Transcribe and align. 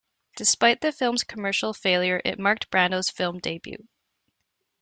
Despite 0.35 0.81
the 0.81 0.91
film's 0.91 1.23
commercial 1.23 1.75
failure, 1.75 2.23
it 2.25 2.39
marked 2.39 2.71
Brando's 2.71 3.11
film 3.11 3.37
debut. 3.37 3.87